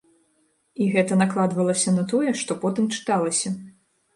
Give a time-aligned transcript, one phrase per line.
[0.85, 3.49] І гэта накладвалася на тое, што потым чыталася.